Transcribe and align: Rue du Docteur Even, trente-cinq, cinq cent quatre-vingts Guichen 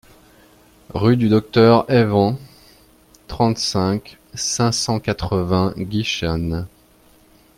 Rue 0.95 1.15
du 1.15 1.29
Docteur 1.29 1.85
Even, 1.91 2.35
trente-cinq, 3.27 4.17
cinq 4.33 4.71
cent 4.71 4.99
quatre-vingts 4.99 5.75
Guichen 5.77 6.65